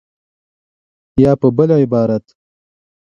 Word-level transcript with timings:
یا 1.23 1.31
په 1.41 1.47
بل 1.57 1.69
عبارت 1.83 2.25